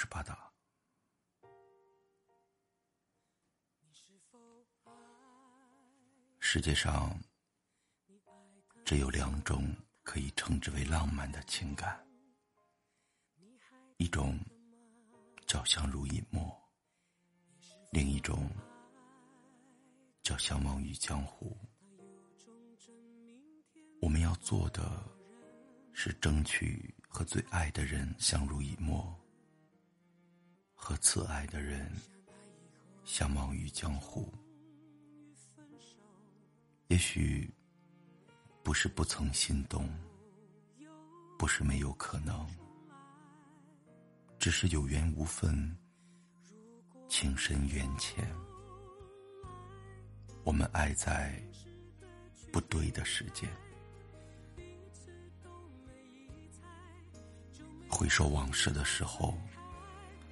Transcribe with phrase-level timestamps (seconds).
[0.00, 0.48] 是巴达。
[6.38, 7.18] 世界上
[8.84, 9.74] 只有两种
[10.04, 12.00] 可以称之为浪漫的情感，
[13.96, 14.38] 一种
[15.48, 16.56] 叫相濡以沫，
[17.90, 18.48] 另一种
[20.22, 21.58] 叫相忘于江湖。
[24.00, 25.04] 我们要做的，
[25.92, 29.12] 是争取和最爱的人相濡以沫，
[30.80, 31.90] 和此爱的人
[33.04, 34.32] 相忘于江湖。
[36.86, 37.52] 也许
[38.62, 39.86] 不是不曾心动，
[41.36, 42.48] 不是没有可能，
[44.38, 45.76] 只是有缘无分，
[47.08, 48.26] 情深缘浅，
[50.44, 51.38] 我们爱在
[52.50, 53.50] 不对的时间。
[57.90, 59.36] 回首往事的时候，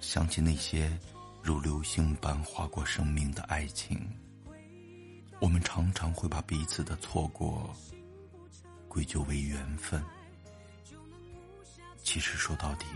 [0.00, 0.96] 想起那些
[1.42, 4.00] 如流星般划过生命的爱情，
[5.40, 7.74] 我们常常会把彼此的错过
[8.88, 10.02] 归咎为缘分。
[12.02, 12.86] 其实说到底，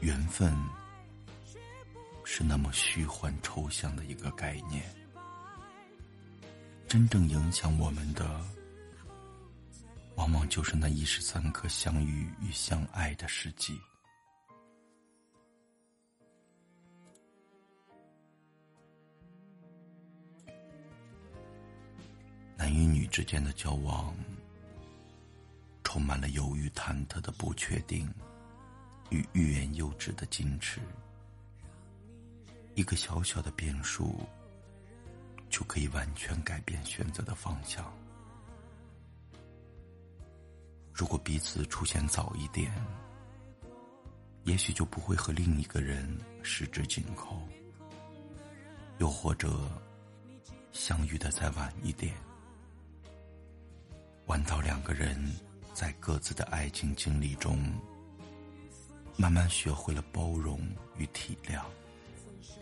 [0.00, 0.56] 缘分
[2.24, 4.82] 是那么虚幻抽象的一个概念，
[6.88, 8.40] 真正影响我们的。
[10.16, 13.78] 往往就是那一时三刻相遇与相爱的时机。
[22.76, 24.14] 与女之间的交往，
[25.82, 28.06] 充满了犹豫忐忑的不确定，
[29.08, 30.78] 与欲言又止的矜持。
[32.74, 34.20] 一个小小的变数，
[35.48, 37.90] 就可以完全改变选择的方向。
[40.92, 42.70] 如果彼此出现早一点，
[44.44, 46.06] 也许就不会和另一个人
[46.42, 47.38] 十指紧扣；
[48.98, 49.66] 又或者
[50.72, 52.14] 相遇的再晚一点，
[54.26, 55.16] 玩到两个人
[55.72, 57.58] 在各自的爱情经历中，
[59.16, 60.60] 慢慢学会了包容
[60.96, 61.62] 与体谅、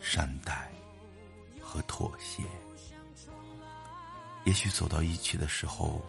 [0.01, 0.71] 善待
[1.61, 2.43] 和妥协。
[4.45, 6.05] 也许走到一起的时候。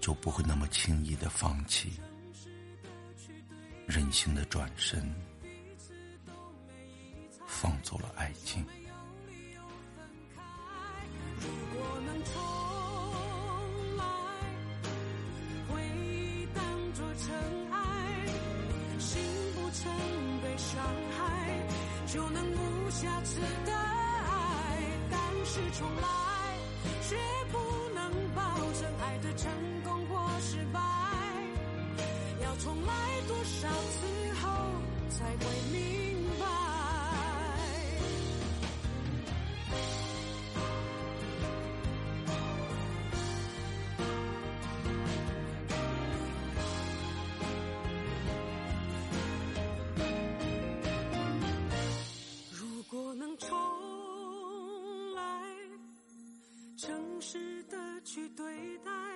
[0.00, 2.00] 就不会那么轻易的放弃，
[3.84, 5.12] 任性的转身，
[7.46, 8.64] 放走了爱情。
[22.12, 24.78] 就能无瑕疵的爱。
[25.10, 26.08] 但是重来，
[27.02, 27.16] 却
[27.52, 27.57] 不
[58.08, 59.07] 去对待。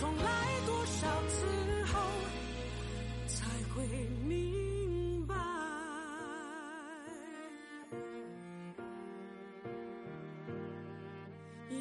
[0.00, 1.44] 重来多少次
[1.92, 1.98] 后，
[3.26, 3.48] 才？
[3.74, 3.86] 会
[4.24, 5.34] 明白，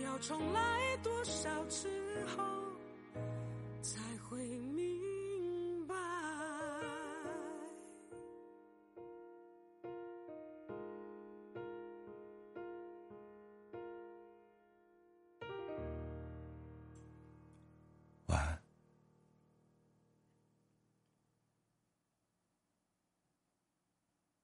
[0.03, 1.89] 要重来多少次
[2.35, 2.66] 后。